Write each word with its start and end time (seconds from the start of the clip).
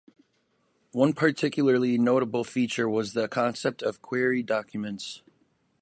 One 0.93 1.13
particularly 1.13 1.95
notable 1.99 2.43
feature 2.43 2.89
was 2.89 3.13
the 3.13 3.27
concept 3.27 3.83
of 3.83 4.01
"query 4.01 4.41
documents". 4.41 5.21